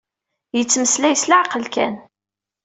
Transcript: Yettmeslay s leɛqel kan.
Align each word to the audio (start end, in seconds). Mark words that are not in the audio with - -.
Yettmeslay 0.57 1.15
s 1.21 1.23
leɛqel 1.29 1.65
kan. 1.73 1.95